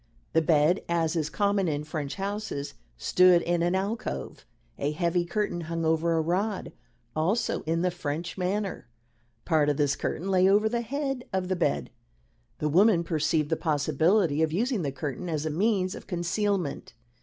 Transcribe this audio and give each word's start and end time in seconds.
The 0.33 0.41
bed, 0.41 0.83
as 0.89 1.15
is 1.15 1.29
common 1.29 1.67
in 1.67 1.83
French 1.83 2.15
houses, 2.15 2.73
stood 2.97 3.43
in 3.43 3.61
an 3.61 3.75
alcove. 3.75 4.47
A 4.79 4.93
heavy 4.93 5.25
curtain 5.25 5.61
hung 5.61 5.85
over 5.85 6.13
a 6.15 6.21
rod, 6.21 6.71
also 7.15 7.61
in 7.67 7.83
the 7.83 7.91
French 7.91 8.35
manner. 8.35 8.87
Part 9.45 9.69
of 9.69 9.77
this 9.77 9.95
curtain 9.95 10.31
lay 10.31 10.49
over 10.49 10.67
the 10.67 10.81
head 10.81 11.25
of 11.31 11.49
the 11.49 11.55
bed. 11.55 11.91
The 12.57 12.67
woman 12.67 13.03
perceived 13.03 13.51
the 13.51 13.57
possibility 13.57 14.41
of 14.41 14.51
using 14.51 14.81
the 14.81 14.91
curtain 14.91 15.29
as 15.29 15.45
a 15.45 15.51
means 15.51 15.93
of 15.93 16.07
concealment. 16.07 16.95